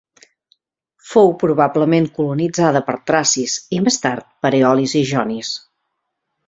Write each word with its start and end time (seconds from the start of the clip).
Fou 1.09 1.29
probablement 1.43 2.09
colonitzada 2.17 2.81
per 2.89 2.97
tracis 3.11 3.59
i 3.79 3.83
més 3.89 4.03
tard 4.07 4.29
per 4.47 4.57
eolis 4.63 5.01
i 5.03 5.09
jonis. 5.15 5.57